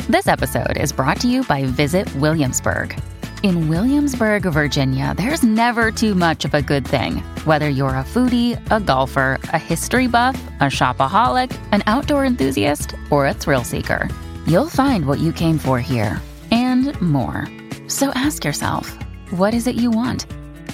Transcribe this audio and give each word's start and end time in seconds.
This 0.09 0.27
episode 0.27 0.77
is 0.77 0.91
brought 0.91 1.21
to 1.21 1.27
you 1.27 1.43
by 1.43 1.63
Visit 1.63 2.13
Williamsburg. 2.16 2.99
In 3.43 3.69
Williamsburg, 3.69 4.43
Virginia, 4.43 5.16
there's 5.17 5.41
never 5.41 5.91
too 5.91 6.13
much 6.13 6.45
of 6.45 6.53
a 6.53 6.61
good 6.61 6.85
thing. 6.85 7.17
Whether 7.45 7.69
you're 7.69 7.89
a 7.89 8.03
foodie, 8.03 8.59
a 8.69 8.80
golfer, 8.80 9.39
a 9.53 9.57
history 9.57 10.07
buff, 10.07 10.39
a 10.59 10.66
shopaholic, 10.66 11.57
an 11.71 11.81
outdoor 11.88 12.25
enthusiast, 12.25 12.93
or 13.09 13.25
a 13.25 13.33
thrill 13.33 13.63
seeker, 13.63 14.07
you'll 14.45 14.69
find 14.69 15.05
what 15.05 15.19
you 15.19 15.31
came 15.31 15.57
for 15.57 15.80
here 15.80 16.21
and 16.52 16.99
more. 17.02 17.47
So 17.91 18.09
ask 18.12 18.45
yourself, 18.45 18.98
what 19.31 19.54
is 19.54 19.68
it 19.68 19.76
you 19.76 19.91
want? 19.91 20.26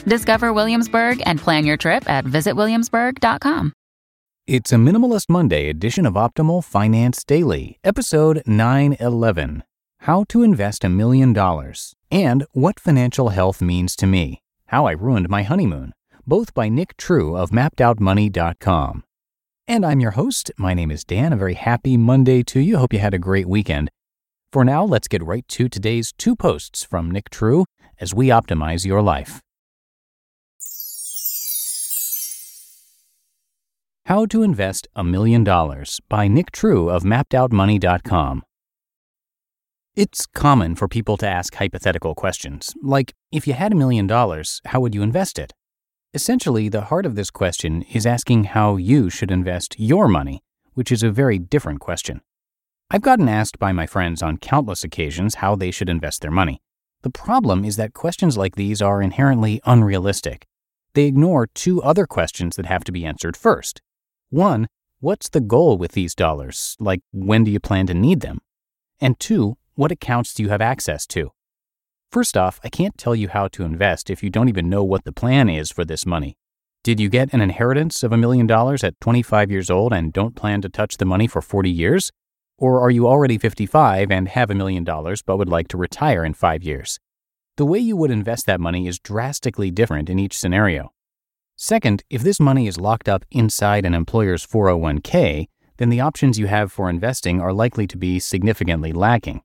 Discover 0.05 0.53
Williamsburg 0.53 1.21
and 1.25 1.39
plan 1.39 1.65
your 1.65 1.75
trip 1.75 2.07
at 2.07 2.25
visitwilliamsburg.com. 2.25 3.73
It's 4.45 4.71
a 4.71 4.75
Minimalist 4.75 5.27
Monday 5.27 5.67
edition 5.67 6.05
of 6.05 6.13
Optimal 6.13 6.63
Finance 6.63 7.23
Daily, 7.23 7.79
episode 7.83 8.43
911 8.45 9.63
How 10.01 10.25
to 10.29 10.43
Invest 10.43 10.83
a 10.83 10.89
Million 10.89 11.33
Dollars 11.33 11.95
and 12.11 12.45
What 12.51 12.79
Financial 12.79 13.29
Health 13.29 13.63
Means 13.63 13.95
to 13.95 14.05
Me 14.05 14.39
How 14.67 14.85
I 14.85 14.91
Ruined 14.91 15.27
My 15.27 15.41
Honeymoon, 15.41 15.93
both 16.27 16.53
by 16.53 16.69
Nick 16.69 16.95
True 16.97 17.35
of 17.35 17.49
MappedOutMoney.com. 17.49 19.03
And 19.67 19.85
I'm 19.85 19.99
your 19.99 20.11
host. 20.11 20.51
My 20.55 20.75
name 20.75 20.91
is 20.91 21.03
Dan. 21.03 21.33
A 21.33 21.35
very 21.35 21.55
happy 21.55 21.97
Monday 21.97 22.43
to 22.43 22.59
you. 22.59 22.77
Hope 22.77 22.93
you 22.93 22.99
had 22.99 23.15
a 23.15 23.19
great 23.19 23.49
weekend. 23.49 23.89
For 24.53 24.63
now, 24.63 24.85
let's 24.85 25.09
get 25.09 25.23
right 25.23 25.45
to 25.49 25.67
today's 25.67 26.13
two 26.13 26.35
posts 26.35 26.83
from 26.83 27.11
Nick 27.11 27.29
True 27.29 27.65
as 27.99 28.13
we 28.13 28.27
optimize 28.27 28.85
your 28.85 29.01
life. 29.01 29.41
How 34.05 34.25
to 34.27 34.43
Invest 34.43 34.87
a 34.95 35.03
Million 35.03 35.43
Dollars 35.43 35.99
by 36.07 36.29
Nick 36.29 36.51
True 36.51 36.89
of 36.89 37.03
MappedOutMoney.com. 37.03 38.43
It's 39.97 40.25
common 40.27 40.75
for 40.75 40.87
people 40.87 41.17
to 41.17 41.27
ask 41.27 41.55
hypothetical 41.55 42.15
questions, 42.15 42.73
like 42.81 43.13
if 43.33 43.47
you 43.47 43.53
had 43.53 43.73
a 43.73 43.75
million 43.75 44.07
dollars, 44.07 44.61
how 44.67 44.79
would 44.79 44.95
you 44.95 45.01
invest 45.01 45.37
it? 45.37 45.53
Essentially, 46.13 46.69
the 46.69 46.83
heart 46.83 47.05
of 47.05 47.15
this 47.15 47.31
question 47.31 47.81
is 47.81 48.05
asking 48.05 48.45
how 48.45 48.77
you 48.77 49.09
should 49.09 49.31
invest 49.31 49.75
your 49.77 50.07
money, 50.07 50.39
which 50.73 50.89
is 50.91 51.03
a 51.03 51.11
very 51.11 51.37
different 51.37 51.81
question. 51.81 52.21
I've 52.89 53.01
gotten 53.01 53.27
asked 53.27 53.59
by 53.59 53.73
my 53.73 53.85
friends 53.85 54.23
on 54.23 54.37
countless 54.37 54.85
occasions 54.85 55.35
how 55.35 55.57
they 55.57 55.71
should 55.71 55.89
invest 55.89 56.21
their 56.21 56.31
money. 56.31 56.61
The 57.01 57.09
problem 57.09 57.65
is 57.65 57.75
that 57.75 57.91
questions 57.91 58.37
like 58.37 58.55
these 58.55 58.81
are 58.81 59.01
inherently 59.01 59.59
unrealistic. 59.65 60.47
They 60.93 61.03
ignore 61.03 61.47
two 61.47 61.83
other 61.83 62.05
questions 62.05 62.55
that 62.55 62.65
have 62.65 62.85
to 62.85 62.93
be 62.93 63.05
answered 63.05 63.35
first. 63.35 63.81
One, 64.29 64.67
what's 65.01 65.27
the 65.27 65.41
goal 65.41 65.77
with 65.77 65.91
these 65.91 66.15
dollars? 66.15 66.77
Like, 66.79 67.01
when 67.11 67.43
do 67.43 67.51
you 67.51 67.59
plan 67.59 67.87
to 67.87 67.93
need 67.93 68.21
them? 68.21 68.39
And 69.01 69.19
two, 69.19 69.57
what 69.75 69.91
accounts 69.91 70.33
do 70.33 70.41
you 70.41 70.49
have 70.49 70.61
access 70.61 71.05
to? 71.07 71.31
First 72.09 72.37
off, 72.37 72.57
I 72.63 72.69
can't 72.69 72.97
tell 72.97 73.15
you 73.15 73.27
how 73.27 73.49
to 73.49 73.65
invest 73.65 74.09
if 74.09 74.23
you 74.23 74.29
don't 74.29 74.47
even 74.47 74.69
know 74.69 74.85
what 74.85 75.03
the 75.03 75.11
plan 75.11 75.49
is 75.49 75.73
for 75.73 75.83
this 75.83 76.05
money. 76.05 76.37
Did 76.83 77.01
you 77.01 77.09
get 77.09 77.33
an 77.33 77.41
inheritance 77.41 78.01
of 78.01 78.13
a 78.13 78.17
million 78.17 78.47
dollars 78.47 78.81
at 78.81 78.99
25 79.01 79.51
years 79.51 79.69
old 79.69 79.91
and 79.91 80.13
don't 80.13 80.37
plan 80.37 80.61
to 80.61 80.69
touch 80.69 80.95
the 80.95 81.05
money 81.05 81.27
for 81.27 81.41
40 81.41 81.69
years? 81.69 82.13
Or 82.59 82.81
are 82.81 82.89
you 82.89 83.07
already 83.07 83.37
55 83.37 84.09
and 84.09 84.27
have 84.29 84.49
a 84.49 84.55
million 84.55 84.83
dollars 84.83 85.21
but 85.21 85.37
would 85.37 85.49
like 85.49 85.67
to 85.69 85.77
retire 85.77 86.25
in 86.25 86.33
five 86.33 86.63
years? 86.63 86.99
The 87.57 87.65
way 87.65 87.79
you 87.79 87.95
would 87.95 88.11
invest 88.11 88.45
that 88.47 88.59
money 88.59 88.87
is 88.87 88.99
drastically 88.99 89.69
different 89.69 90.09
in 90.09 90.17
each 90.17 90.37
scenario. 90.37 90.91
Second, 91.55 92.03
if 92.09 92.21
this 92.21 92.39
money 92.39 92.67
is 92.67 92.79
locked 92.79 93.09
up 93.09 93.25
inside 93.31 93.85
an 93.85 93.93
employer's 93.93 94.45
401k, 94.45 95.47
then 95.77 95.89
the 95.89 96.01
options 96.01 96.39
you 96.39 96.47
have 96.47 96.71
for 96.71 96.89
investing 96.89 97.39
are 97.39 97.53
likely 97.53 97.85
to 97.87 97.97
be 97.97 98.19
significantly 98.19 98.91
lacking. 98.91 99.41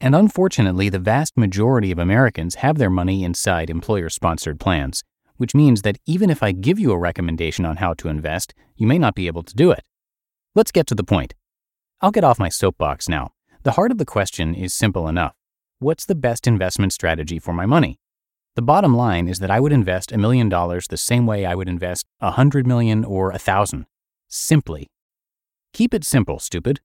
And 0.00 0.14
unfortunately, 0.14 0.88
the 0.88 0.98
vast 0.98 1.36
majority 1.36 1.90
of 1.90 1.98
Americans 1.98 2.56
have 2.56 2.78
their 2.78 2.90
money 2.90 3.24
inside 3.24 3.70
employer 3.70 4.08
sponsored 4.08 4.60
plans, 4.60 5.02
which 5.36 5.54
means 5.54 5.82
that 5.82 5.98
even 6.06 6.30
if 6.30 6.42
I 6.42 6.52
give 6.52 6.78
you 6.78 6.92
a 6.92 6.98
recommendation 6.98 7.64
on 7.64 7.76
how 7.76 7.94
to 7.94 8.08
invest, 8.08 8.54
you 8.76 8.86
may 8.86 8.98
not 8.98 9.14
be 9.14 9.26
able 9.28 9.42
to 9.44 9.54
do 9.54 9.70
it. 9.70 9.84
Let's 10.54 10.72
get 10.72 10.86
to 10.88 10.94
the 10.94 11.04
point. 11.04 11.34
I'll 12.00 12.12
get 12.12 12.22
off 12.22 12.38
my 12.38 12.48
soapbox 12.48 13.08
now. 13.08 13.32
The 13.64 13.72
heart 13.72 13.90
of 13.90 13.98
the 13.98 14.04
question 14.04 14.54
is 14.54 14.72
simple 14.72 15.08
enough. 15.08 15.34
What's 15.80 16.06
the 16.06 16.14
best 16.14 16.46
investment 16.46 16.92
strategy 16.92 17.40
for 17.40 17.52
my 17.52 17.66
money? 17.66 17.98
The 18.54 18.62
bottom 18.62 18.96
line 18.96 19.26
is 19.26 19.40
that 19.40 19.50
I 19.50 19.58
would 19.58 19.72
invest 19.72 20.12
a 20.12 20.18
million 20.18 20.48
dollars 20.48 20.86
the 20.86 20.96
same 20.96 21.26
way 21.26 21.44
I 21.44 21.56
would 21.56 21.68
invest 21.68 22.06
a 22.20 22.30
hundred 22.30 22.68
million 22.68 23.04
or 23.04 23.32
a 23.32 23.38
thousand. 23.38 23.86
Simply. 24.28 24.86
Keep 25.72 25.92
it 25.92 26.04
simple, 26.04 26.38
stupid. 26.38 26.80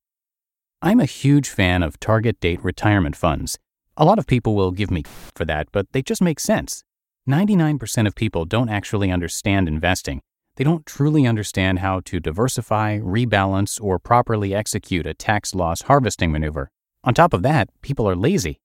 I'm 0.81 0.99
a 0.99 1.05
huge 1.05 1.47
fan 1.47 1.83
of 1.83 1.99
target 1.99 2.39
date 2.39 2.63
retirement 2.63 3.15
funds. 3.15 3.59
A 3.95 4.05
lot 4.05 4.17
of 4.17 4.25
people 4.25 4.55
will 4.55 4.71
give 4.71 4.89
me 4.89 5.03
for 5.35 5.45
that, 5.45 5.67
but 5.71 5.85
they 5.91 6.01
just 6.01 6.23
make 6.23 6.39
sense. 6.39 6.83
99% 7.29 8.07
of 8.07 8.15
people 8.15 8.45
don't 8.45 8.69
actually 8.69 9.11
understand 9.11 9.67
investing, 9.67 10.21
they 10.55 10.63
don't 10.63 10.85
truly 10.85 11.25
understand 11.25 11.79
how 11.79 12.01
to 12.01 12.19
diversify, 12.19 12.99
rebalance, 12.99 13.81
or 13.81 13.97
properly 13.97 14.53
execute 14.53 15.07
a 15.07 15.13
tax 15.13 15.55
loss 15.55 15.83
harvesting 15.83 16.31
maneuver. 16.31 16.69
On 17.03 17.13
top 17.13 17.33
of 17.33 17.41
that, 17.43 17.69
people 17.81 18.07
are 18.07 18.15
lazy. 18.15 18.59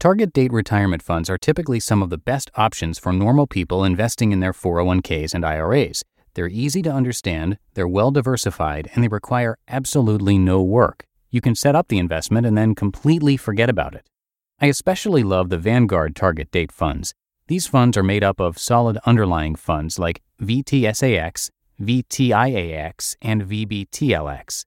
Target 0.00 0.32
date 0.32 0.52
retirement 0.52 1.02
funds 1.02 1.30
are 1.30 1.38
typically 1.38 1.80
some 1.80 2.02
of 2.02 2.10
the 2.10 2.18
best 2.18 2.50
options 2.54 2.98
for 2.98 3.12
normal 3.12 3.46
people 3.46 3.84
investing 3.84 4.32
in 4.32 4.40
their 4.40 4.52
401ks 4.52 5.34
and 5.34 5.44
IRAs. 5.44 6.02
They're 6.34 6.48
easy 6.48 6.82
to 6.82 6.92
understand, 6.92 7.58
they're 7.74 7.88
well 7.88 8.10
diversified, 8.10 8.90
and 8.94 9.02
they 9.02 9.08
require 9.08 9.56
absolutely 9.68 10.36
no 10.36 10.62
work. 10.62 11.06
You 11.30 11.40
can 11.40 11.54
set 11.54 11.74
up 11.74 11.88
the 11.88 11.98
investment 11.98 12.46
and 12.46 12.56
then 12.56 12.74
completely 12.74 13.36
forget 13.36 13.70
about 13.70 13.94
it. 13.94 14.06
I 14.60 14.66
especially 14.66 15.22
love 15.22 15.48
the 15.48 15.58
Vanguard 15.58 16.14
target 16.14 16.50
date 16.50 16.72
funds. 16.72 17.14
These 17.48 17.68
funds 17.68 17.96
are 17.96 18.02
made 18.02 18.24
up 18.24 18.40
of 18.40 18.58
solid 18.58 18.98
underlying 19.06 19.54
funds 19.54 20.00
like 20.00 20.20
VTSAX, 20.42 21.50
VTIAX, 21.80 23.14
and 23.22 23.42
VBTLX. 23.42 24.64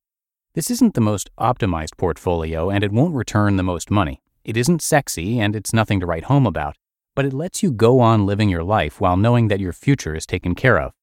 This 0.54 0.72
isn't 0.72 0.94
the 0.94 1.02
most 1.02 1.30
optimized 1.38 1.98
portfolio 1.98 2.70
and 2.70 2.82
it 2.82 2.94
won't 2.94 3.16
return 3.16 3.58
the 3.58 3.64
most 3.64 3.92
money. 3.92 4.22
It 4.46 4.56
isn't 4.56 4.82
sexy 4.82 5.42
and 5.42 5.58
it's 5.58 5.74
nothing 5.74 6.00
to 6.00 6.06
write 6.06 6.26
home 6.26 6.46
about, 6.46 6.78
but 7.16 7.26
it 7.26 7.34
lets 7.34 7.62
you 7.62 7.72
go 7.72 8.00
on 8.00 8.26
living 8.26 8.48
your 8.48 8.64
life 8.64 9.02
while 9.02 9.18
knowing 9.18 9.50
that 9.50 9.60
your 9.60 9.74
future 9.74 10.16
is 10.16 10.26
taken 10.26 10.56
care 10.56 10.80
of. 10.80 10.94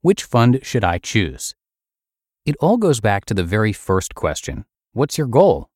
Which 0.00 0.24
fund 0.24 0.58
should 0.62 0.82
I 0.82 0.98
choose? 0.98 1.54
It 2.44 2.56
all 2.58 2.78
goes 2.78 3.00
back 3.00 3.24
to 3.26 3.34
the 3.34 3.44
very 3.44 3.72
first 3.72 4.16
question 4.16 4.64
What's 4.92 5.18
your 5.18 5.28
goal? 5.28 5.70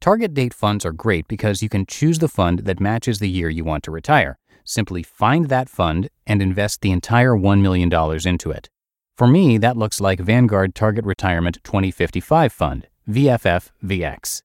Target 0.00 0.34
date 0.34 0.52
funds 0.52 0.84
are 0.84 0.92
great 0.92 1.26
because 1.26 1.62
you 1.62 1.70
can 1.70 1.86
choose 1.86 2.18
the 2.18 2.28
fund 2.28 2.66
that 2.66 2.80
matches 2.80 3.20
the 3.20 3.30
year 3.30 3.48
you 3.48 3.64
want 3.64 3.82
to 3.84 3.90
retire. 3.90 4.38
Simply 4.64 5.02
find 5.02 5.48
that 5.48 5.68
fund 5.68 6.08
and 6.26 6.40
invest 6.40 6.80
the 6.80 6.90
entire 6.90 7.32
$1 7.32 7.60
million 7.60 7.92
into 8.26 8.50
it. 8.50 8.70
For 9.16 9.26
me, 9.26 9.58
that 9.58 9.76
looks 9.76 10.00
like 10.00 10.20
Vanguard 10.20 10.74
Target 10.74 11.04
Retirement 11.04 11.58
2055 11.62 12.52
Fund, 12.52 12.88
VFFVX. 13.08 14.42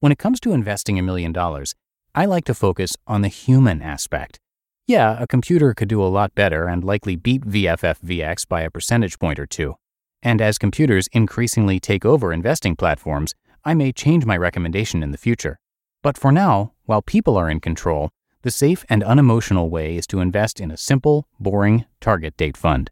When 0.00 0.12
it 0.12 0.18
comes 0.18 0.40
to 0.40 0.52
investing 0.52 0.98
a 0.98 1.02
million 1.02 1.32
dollars, 1.32 1.74
I 2.14 2.24
like 2.24 2.44
to 2.46 2.54
focus 2.54 2.96
on 3.06 3.22
the 3.22 3.28
human 3.28 3.80
aspect. 3.80 4.40
Yeah, 4.86 5.16
a 5.22 5.28
computer 5.28 5.72
could 5.74 5.88
do 5.88 6.02
a 6.02 6.10
lot 6.10 6.34
better 6.34 6.66
and 6.66 6.82
likely 6.82 7.14
beat 7.14 7.42
VFFVX 7.42 8.48
by 8.48 8.62
a 8.62 8.70
percentage 8.70 9.18
point 9.18 9.38
or 9.38 9.46
two. 9.46 9.76
And 10.22 10.42
as 10.42 10.58
computers 10.58 11.08
increasingly 11.12 11.78
take 11.78 12.04
over 12.04 12.32
investing 12.32 12.74
platforms, 12.74 13.34
I 13.64 13.74
may 13.74 13.92
change 13.92 14.26
my 14.26 14.36
recommendation 14.36 15.02
in 15.02 15.12
the 15.12 15.18
future. 15.18 15.58
But 16.02 16.18
for 16.18 16.32
now, 16.32 16.72
while 16.84 17.00
people 17.00 17.36
are 17.36 17.48
in 17.48 17.60
control, 17.60 18.10
the 18.42 18.50
safe 18.50 18.84
and 18.88 19.02
unemotional 19.02 19.70
way 19.70 19.96
is 19.96 20.06
to 20.08 20.20
invest 20.20 20.60
in 20.60 20.70
a 20.70 20.76
simple, 20.76 21.26
boring 21.40 21.84
target 22.00 22.36
date 22.36 22.56
fund. 22.56 22.90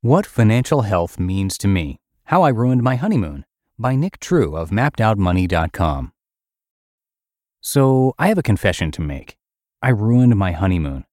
What 0.00 0.26
Financial 0.26 0.82
Health 0.82 1.18
Means 1.18 1.56
to 1.58 1.68
Me 1.68 1.98
How 2.24 2.42
I 2.42 2.50
Ruined 2.50 2.82
My 2.82 2.96
Honeymoon 2.96 3.44
by 3.78 3.94
Nick 3.94 4.18
True 4.20 4.56
of 4.56 4.70
MappedOutMoney.com. 4.70 6.12
So, 7.60 8.14
I 8.18 8.28
have 8.28 8.36
a 8.36 8.42
confession 8.42 8.90
to 8.92 9.00
make. 9.00 9.36
I 9.80 9.88
ruined 9.88 10.36
my 10.36 10.52
honeymoon. 10.52 11.04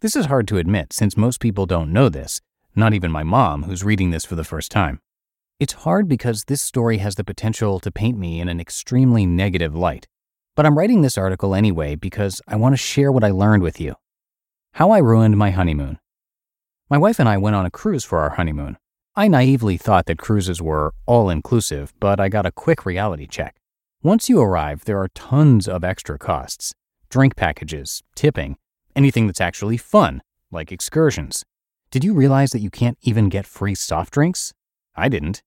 This 0.00 0.16
is 0.16 0.26
hard 0.26 0.48
to 0.48 0.58
admit 0.58 0.92
since 0.92 1.16
most 1.16 1.40
people 1.40 1.66
don't 1.66 1.92
know 1.92 2.08
this, 2.08 2.40
not 2.74 2.94
even 2.94 3.10
my 3.10 3.22
mom, 3.22 3.64
who's 3.64 3.84
reading 3.84 4.10
this 4.10 4.24
for 4.24 4.34
the 4.34 4.44
first 4.44 4.70
time. 4.70 5.00
It's 5.60 5.72
hard 5.72 6.08
because 6.08 6.44
this 6.44 6.60
story 6.60 6.98
has 6.98 7.14
the 7.14 7.22
potential 7.22 7.78
to 7.78 7.92
paint 7.92 8.18
me 8.18 8.40
in 8.40 8.48
an 8.48 8.58
extremely 8.58 9.24
negative 9.24 9.72
light. 9.72 10.08
But 10.56 10.66
I'm 10.66 10.76
writing 10.76 11.02
this 11.02 11.16
article 11.16 11.54
anyway 11.54 11.94
because 11.94 12.40
I 12.48 12.56
want 12.56 12.72
to 12.72 12.76
share 12.76 13.12
what 13.12 13.22
I 13.22 13.30
learned 13.30 13.62
with 13.62 13.80
you. 13.80 13.94
How 14.72 14.90
I 14.90 14.98
ruined 14.98 15.38
my 15.38 15.52
honeymoon. 15.52 16.00
My 16.90 16.98
wife 16.98 17.20
and 17.20 17.28
I 17.28 17.38
went 17.38 17.54
on 17.54 17.66
a 17.66 17.70
cruise 17.70 18.04
for 18.04 18.18
our 18.18 18.30
honeymoon. 18.30 18.78
I 19.14 19.28
naively 19.28 19.76
thought 19.76 20.06
that 20.06 20.18
cruises 20.18 20.60
were 20.60 20.92
all 21.06 21.30
inclusive, 21.30 21.94
but 22.00 22.18
I 22.18 22.28
got 22.28 22.46
a 22.46 22.52
quick 22.52 22.84
reality 22.84 23.28
check. 23.28 23.54
Once 24.02 24.28
you 24.28 24.40
arrive, 24.40 24.86
there 24.86 24.98
are 24.98 25.08
tons 25.14 25.68
of 25.68 25.84
extra 25.84 26.18
costs 26.18 26.74
drink 27.10 27.36
packages, 27.36 28.02
tipping, 28.16 28.56
anything 28.96 29.28
that's 29.28 29.40
actually 29.40 29.76
fun, 29.76 30.20
like 30.50 30.72
excursions. 30.72 31.44
Did 31.92 32.02
you 32.02 32.12
realize 32.12 32.50
that 32.50 32.60
you 32.60 32.70
can't 32.70 32.98
even 33.02 33.28
get 33.28 33.46
free 33.46 33.76
soft 33.76 34.12
drinks? 34.12 34.52
I 34.96 35.08
didn't. 35.08 35.42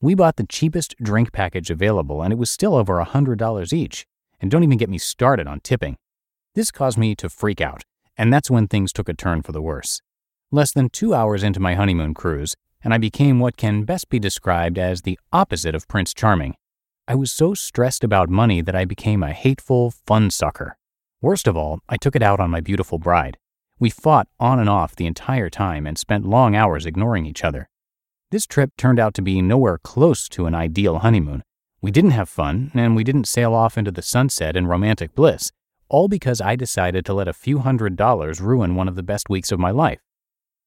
We 0.00 0.14
bought 0.14 0.36
the 0.36 0.46
cheapest 0.46 0.94
drink 1.02 1.32
package 1.32 1.70
available, 1.70 2.22
and 2.22 2.32
it 2.32 2.38
was 2.38 2.50
still 2.50 2.74
over 2.74 3.02
$100 3.02 3.72
each. 3.72 4.06
And 4.40 4.50
don't 4.50 4.62
even 4.64 4.78
get 4.78 4.88
me 4.88 4.98
started 4.98 5.46
on 5.46 5.60
tipping. 5.60 5.96
This 6.54 6.70
caused 6.70 6.98
me 6.98 7.14
to 7.16 7.28
freak 7.28 7.60
out, 7.60 7.82
and 8.16 8.32
that's 8.32 8.50
when 8.50 8.66
things 8.66 8.92
took 8.92 9.08
a 9.08 9.14
turn 9.14 9.42
for 9.42 9.52
the 9.52 9.62
worse. 9.62 10.00
Less 10.50 10.72
than 10.72 10.88
two 10.88 11.14
hours 11.14 11.42
into 11.42 11.60
my 11.60 11.74
honeymoon 11.74 12.14
cruise, 12.14 12.56
and 12.82 12.94
I 12.94 12.98
became 12.98 13.38
what 13.38 13.56
can 13.56 13.84
best 13.84 14.08
be 14.08 14.18
described 14.18 14.78
as 14.78 15.02
the 15.02 15.18
opposite 15.32 15.74
of 15.74 15.86
Prince 15.86 16.14
Charming. 16.14 16.54
I 17.06 17.14
was 17.14 17.30
so 17.30 17.54
stressed 17.54 18.02
about 18.02 18.30
money 18.30 18.60
that 18.62 18.74
I 18.74 18.84
became 18.84 19.22
a 19.22 19.32
hateful 19.32 19.90
fun 19.90 20.30
sucker. 20.30 20.76
Worst 21.20 21.46
of 21.46 21.56
all, 21.56 21.80
I 21.88 21.96
took 21.96 22.16
it 22.16 22.22
out 22.22 22.40
on 22.40 22.50
my 22.50 22.60
beautiful 22.60 22.98
bride. 22.98 23.36
We 23.78 23.90
fought 23.90 24.28
on 24.38 24.58
and 24.58 24.68
off 24.68 24.96
the 24.96 25.06
entire 25.06 25.50
time 25.50 25.86
and 25.86 25.98
spent 25.98 26.24
long 26.24 26.54
hours 26.54 26.86
ignoring 26.86 27.26
each 27.26 27.44
other. 27.44 27.68
This 28.30 28.46
trip 28.46 28.70
turned 28.76 29.00
out 29.00 29.14
to 29.14 29.22
be 29.22 29.42
nowhere 29.42 29.78
close 29.78 30.28
to 30.28 30.46
an 30.46 30.54
ideal 30.54 31.00
honeymoon. 31.00 31.42
We 31.82 31.90
didn't 31.90 32.12
have 32.12 32.28
fun, 32.28 32.70
and 32.74 32.94
we 32.94 33.02
didn't 33.02 33.26
sail 33.26 33.52
off 33.52 33.76
into 33.76 33.90
the 33.90 34.02
sunset 34.02 34.54
in 34.54 34.68
romantic 34.68 35.16
bliss, 35.16 35.50
all 35.88 36.06
because 36.06 36.40
I 36.40 36.54
decided 36.54 37.04
to 37.06 37.14
let 37.14 37.26
a 37.26 37.32
few 37.32 37.58
hundred 37.58 37.96
dollars 37.96 38.40
ruin 38.40 38.76
one 38.76 38.86
of 38.86 38.94
the 38.94 39.02
best 39.02 39.28
weeks 39.28 39.50
of 39.50 39.58
my 39.58 39.72
life. 39.72 39.98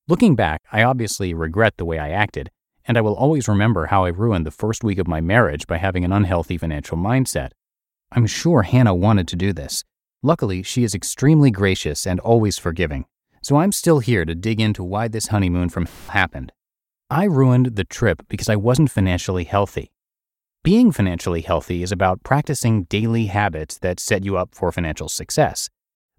Looking 0.10 0.36
back, 0.36 0.60
I 0.74 0.83
obviously 0.83 1.33
regret 1.33 1.75
the 1.77 1.86
way 1.86 2.00
I 2.00 2.10
acted, 2.10 2.51
and 2.83 2.98
I 2.98 3.01
will 3.01 3.15
always 3.15 3.48
remember 3.48 3.86
how 3.86 4.04
I 4.04 4.10
ruined 4.10 4.45
the 4.45 4.51
first 4.51 4.83
week 4.83 4.98
of 4.98 5.07
my 5.07 5.21
marriage 5.21 5.65
by 5.65 5.77
having 5.77 6.04
an 6.04 6.12
unhealthy 6.12 6.57
financial 6.57 6.98
mindset. 6.98 7.51
I'm 8.12 8.27
sure 8.27 8.63
Hannah 8.63 8.94
wanted 8.94 9.30
to 9.30 9.38
do 9.38 9.54
this. 9.54 9.86
Luckily, 10.21 10.63
she 10.63 10.83
is 10.83 10.94
extremely 10.94 11.50
gracious 11.50 12.06
and 12.06 12.19
always 12.19 12.57
forgiving, 12.57 13.06
so 13.42 13.56
I'm 13.56 13.71
still 13.71 14.00
here 14.00 14.25
to 14.25 14.36
dig 14.36 14.60
into 14.60 14.83
why 14.83 15.07
this 15.07 15.27
honeymoon 15.27 15.69
from 15.69 15.86
happened. 16.10 16.51
I 17.13 17.25
ruined 17.25 17.75
the 17.75 17.83
trip 17.83 18.24
because 18.27 18.50
I 18.50 18.56
wasn't 18.56 18.89
financially 18.89 19.44
healthy. 19.44 19.92
Being 20.63 20.92
financially 20.92 21.42
healthy 21.42 21.83
is 21.83 21.92
about 21.92 22.24
practicing 22.24 22.86
daily 22.86 23.27
habits 23.27 23.77
that 23.77 24.00
set 24.00 24.25
you 24.25 24.36
up 24.36 24.56
for 24.56 24.71
financial 24.71 25.07
success. 25.07 25.69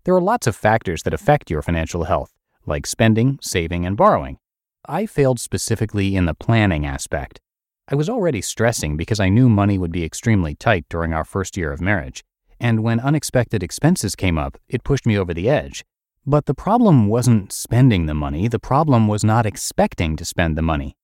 There 0.04 0.14
are 0.14 0.20
lots 0.20 0.46
of 0.46 0.54
factors 0.54 1.02
that 1.02 1.12
affect 1.12 1.50
your 1.50 1.62
financial 1.62 2.04
health, 2.04 2.32
like 2.64 2.86
spending, 2.86 3.40
saving, 3.42 3.84
and 3.84 3.96
borrowing. 3.96 4.38
I 4.86 5.06
failed 5.06 5.40
specifically 5.40 6.14
in 6.14 6.26
the 6.26 6.34
planning 6.34 6.86
aspect. 6.86 7.40
I 7.88 7.96
was 7.96 8.08
already 8.08 8.40
stressing 8.40 8.96
because 8.96 9.18
I 9.18 9.30
knew 9.30 9.48
money 9.48 9.78
would 9.78 9.90
be 9.90 10.04
extremely 10.04 10.54
tight 10.54 10.86
during 10.88 11.12
our 11.12 11.24
first 11.24 11.56
year 11.56 11.72
of 11.72 11.80
marriage, 11.80 12.22
and 12.60 12.84
when 12.84 13.00
unexpected 13.00 13.64
expenses 13.64 14.14
came 14.14 14.38
up, 14.38 14.58
it 14.68 14.84
pushed 14.84 15.06
me 15.06 15.18
over 15.18 15.34
the 15.34 15.50
edge. 15.50 15.84
But 16.26 16.46
the 16.46 16.54
problem 16.54 17.08
wasn't 17.08 17.52
spending 17.52 18.06
the 18.06 18.14
money, 18.14 18.48
the 18.48 18.58
problem 18.58 19.08
was 19.08 19.22
not 19.22 19.44
expecting 19.44 20.16
to 20.16 20.24
spend 20.24 20.56
the 20.56 20.62
money. 20.62 20.96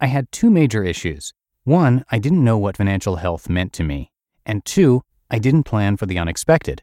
I 0.00 0.06
had 0.06 0.32
two 0.32 0.50
major 0.50 0.82
issues. 0.82 1.32
One, 1.62 2.04
I 2.10 2.18
didn't 2.18 2.42
know 2.42 2.58
what 2.58 2.76
financial 2.76 3.16
health 3.16 3.48
meant 3.48 3.72
to 3.74 3.84
me, 3.84 4.10
and 4.44 4.64
two, 4.64 5.02
I 5.30 5.38
didn't 5.38 5.62
plan 5.62 5.96
for 5.96 6.06
the 6.06 6.18
unexpected. 6.18 6.82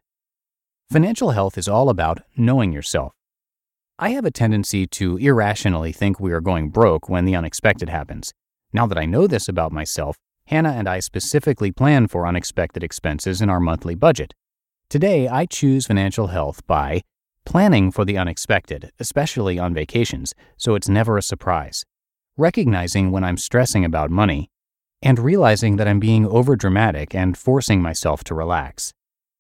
Financial 0.90 1.32
health 1.32 1.58
is 1.58 1.68
all 1.68 1.90
about 1.90 2.22
knowing 2.38 2.72
yourself. 2.72 3.12
I 4.00 4.10
have 4.12 4.24
a 4.24 4.32
tendency 4.32 4.88
to 4.88 5.18
irrationally 5.18 5.92
think 5.92 6.20
we 6.20 6.32
are 6.32 6.42
going 6.42 6.70
broke 6.70 7.10
when 7.10 7.26
the 7.26 7.36
unexpected 7.36 7.90
happens. 7.90 8.34
Now 8.72 8.88
that 8.88 8.98
I 8.98 9.06
know 9.06 9.28
this 9.28 9.50
about 9.50 9.74
myself, 9.74 10.18
Hannah 10.48 10.72
and 10.72 10.88
I 10.88 11.00
specifically 11.00 11.72
plan 11.72 12.08
for 12.08 12.28
unexpected 12.28 12.82
expenses 12.82 13.42
in 13.42 13.50
our 13.50 13.60
monthly 13.60 13.96
budget. 13.96 14.34
Today, 14.90 15.28
I 15.28 15.46
choose 15.46 15.88
financial 15.88 16.28
health 16.28 16.66
by 16.66 17.02
planning 17.46 17.92
for 17.92 18.06
the 18.06 18.18
unexpected, 18.18 18.92
especially 19.00 19.60
on 19.60 19.74
vacations, 19.74 20.34
so 20.58 20.76
it's 20.76 20.90
never 20.90 21.18
a 21.18 21.22
surprise, 21.22 21.86
recognizing 22.38 23.12
when 23.12 23.24
I'm 23.24 23.38
stressing 23.38 23.86
about 23.86 24.10
money, 24.10 24.50
and 25.02 25.20
realizing 25.20 25.76
that 25.78 25.88
I'm 25.88 26.00
being 26.00 26.26
overdramatic 26.26 27.14
and 27.14 27.38
forcing 27.38 27.82
myself 27.82 28.24
to 28.26 28.36
relax. 28.36 28.94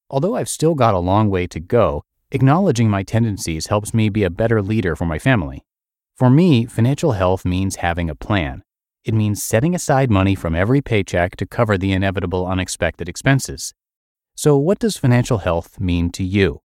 Although 0.10 0.36
I've 0.36 0.50
still 0.50 0.76
got 0.76 0.94
a 0.94 1.00
long 1.00 1.30
way 1.30 1.48
to 1.48 1.60
go, 1.60 2.04
Acknowledging 2.36 2.90
my 2.90 3.04
tendencies 3.04 3.68
helps 3.68 3.94
me 3.94 4.10
be 4.10 4.24
a 4.24 4.30
better 4.32 4.60
leader 4.60 4.96
for 4.96 5.06
my 5.06 5.20
family. 5.20 5.64
For 6.16 6.32
me, 6.32 6.66
financial 6.66 7.12
health 7.12 7.46
means 7.46 7.76
having 7.76 8.10
a 8.10 8.16
plan. 8.16 8.64
It 9.06 9.14
means 9.14 9.44
setting 9.44 9.76
aside 9.76 10.10
money 10.10 10.34
from 10.34 10.56
every 10.56 10.82
paycheck 10.82 11.36
to 11.36 11.46
cover 11.46 11.78
the 11.78 11.92
inevitable 11.92 12.48
unexpected 12.48 13.08
expenses. 13.08 13.76
So, 14.34 14.58
what 14.58 14.80
does 14.80 14.98
financial 14.98 15.40
health 15.40 15.80
mean 15.80 16.10
to 16.14 16.24
you? 16.24 16.63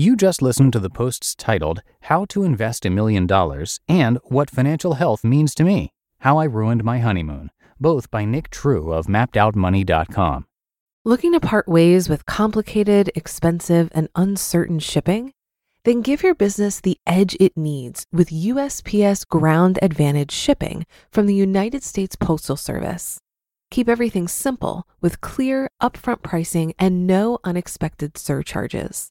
You 0.00 0.16
just 0.16 0.40
listened 0.40 0.72
to 0.72 0.78
the 0.78 0.88
posts 0.88 1.34
titled 1.34 1.82
How 2.04 2.24
to 2.30 2.42
Invest 2.42 2.86
a 2.86 2.90
Million 2.90 3.26
Dollars 3.26 3.80
and 3.86 4.16
What 4.24 4.48
Financial 4.48 4.94
Health 4.94 5.24
Means 5.24 5.54
to 5.56 5.62
Me 5.62 5.92
How 6.20 6.38
I 6.38 6.44
Ruined 6.44 6.82
My 6.82 7.00
Honeymoon, 7.00 7.50
both 7.78 8.10
by 8.10 8.24
Nick 8.24 8.48
True 8.48 8.94
of 8.94 9.08
MappedOutMoney.com. 9.08 10.46
Looking 11.04 11.32
to 11.32 11.40
part 11.40 11.68
ways 11.68 12.08
with 12.08 12.24
complicated, 12.24 13.10
expensive, 13.14 13.90
and 13.92 14.08
uncertain 14.16 14.78
shipping? 14.78 15.34
Then 15.84 16.00
give 16.00 16.22
your 16.22 16.34
business 16.34 16.80
the 16.80 16.96
edge 17.06 17.36
it 17.38 17.54
needs 17.54 18.06
with 18.10 18.30
USPS 18.30 19.28
Ground 19.28 19.78
Advantage 19.82 20.32
shipping 20.32 20.86
from 21.10 21.26
the 21.26 21.34
United 21.34 21.82
States 21.82 22.16
Postal 22.16 22.56
Service. 22.56 23.18
Keep 23.70 23.90
everything 23.90 24.28
simple 24.28 24.86
with 25.02 25.20
clear, 25.20 25.68
upfront 25.82 26.22
pricing 26.22 26.72
and 26.78 27.06
no 27.06 27.38
unexpected 27.44 28.16
surcharges. 28.16 29.10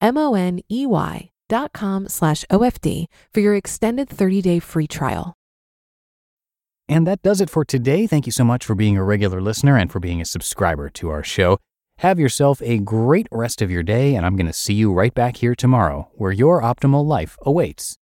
M-O-N-E-Y 0.00 1.30
dot 1.48 1.72
com 1.72 2.08
slash 2.08 2.44
OFD 2.50 3.06
for 3.32 3.40
your 3.40 3.54
extended 3.54 4.08
30-day 4.08 4.58
free 4.58 4.86
trial. 4.86 5.34
And 6.88 7.06
that 7.06 7.22
does 7.22 7.40
it 7.40 7.50
for 7.50 7.64
today. 7.64 8.06
Thank 8.06 8.26
you 8.26 8.32
so 8.32 8.44
much 8.44 8.64
for 8.64 8.74
being 8.74 8.96
a 8.96 9.02
regular 9.02 9.40
listener 9.40 9.76
and 9.76 9.90
for 9.90 9.98
being 10.00 10.20
a 10.20 10.24
subscriber 10.24 10.88
to 10.90 11.10
our 11.10 11.24
show. 11.24 11.58
Have 11.98 12.18
yourself 12.18 12.60
a 12.62 12.78
great 12.78 13.26
rest 13.32 13.62
of 13.62 13.70
your 13.70 13.82
day, 13.82 14.14
and 14.14 14.26
I'm 14.26 14.36
going 14.36 14.46
to 14.46 14.52
see 14.52 14.74
you 14.74 14.92
right 14.92 15.14
back 15.14 15.38
here 15.38 15.54
tomorrow 15.54 16.10
where 16.14 16.32
your 16.32 16.60
optimal 16.60 17.04
life 17.04 17.36
awaits. 17.42 17.96